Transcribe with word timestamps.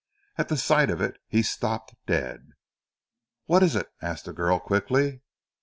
At 0.35 0.49
the 0.49 0.57
sight 0.57 0.89
of 0.89 0.99
it 0.99 1.21
he 1.27 1.43
stopped 1.43 1.93
dead. 2.07 2.53
"What 3.45 3.61
is 3.61 3.75
it?" 3.75 3.87
asked 4.01 4.25
the 4.25 4.33
girl 4.33 4.59
quickly. 4.59 5.21